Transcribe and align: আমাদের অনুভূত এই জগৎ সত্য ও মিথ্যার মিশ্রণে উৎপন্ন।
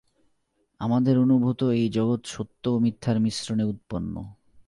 আমাদের 0.81 1.15
অনুভূত 1.19 1.59
এই 1.75 1.85
জগৎ 1.89 2.21
সত্য 2.25 2.63
ও 2.67 2.77
মিথ্যার 2.79 3.17
মিশ্রণে 3.19 3.63
উৎপন্ন। 3.63 4.13